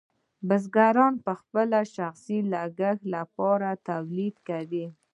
بزګرانو 0.47 1.21
به 1.25 1.33
د 1.37 1.39
خپل 1.41 1.69
شخصي 1.95 2.37
لګښت 2.51 3.01
لپاره 3.15 3.69
تولید 3.89 4.35
کاوه. 4.47 4.85